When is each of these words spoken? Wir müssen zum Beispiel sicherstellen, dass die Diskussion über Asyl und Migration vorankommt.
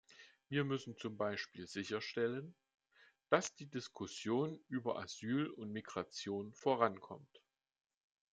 Wir 0.49 0.63
müssen 0.63 0.97
zum 0.97 1.15
Beispiel 1.15 1.67
sicherstellen, 1.67 2.55
dass 3.29 3.53
die 3.53 3.67
Diskussion 3.69 4.59
über 4.67 4.97
Asyl 4.97 5.45
und 5.45 5.71
Migration 5.71 6.53
vorankommt. 6.55 7.39